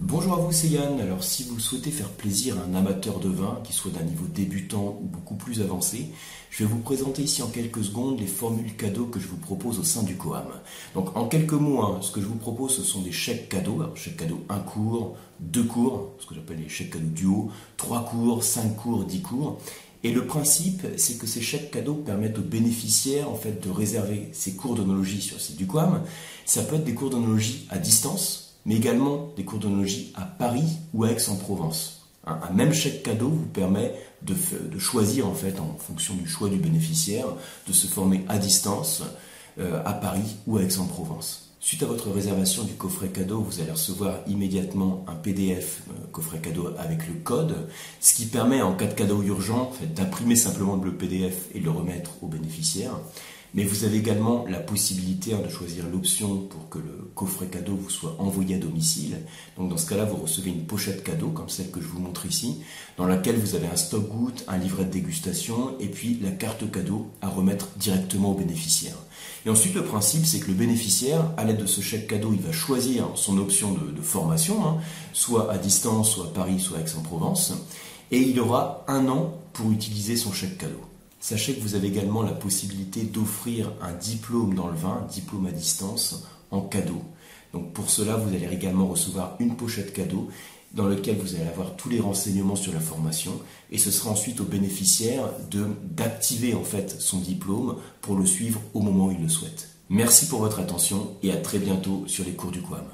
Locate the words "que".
9.06-9.18, 12.12-12.20, 16.26-16.36, 21.18-21.26, 56.68-56.78, 61.70-61.80, 70.40-70.48, 81.54-81.60